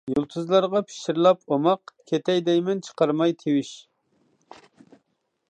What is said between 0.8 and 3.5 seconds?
پىچىرلاپ ئوماق، كېتەي دەيمەن چىقارماي